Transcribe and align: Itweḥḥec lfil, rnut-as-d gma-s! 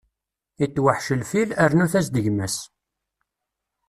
Itweḥḥec 0.63 1.07
lfil, 1.21 1.49
rnut-as-d 1.71 2.15
gma-s! 2.25 2.57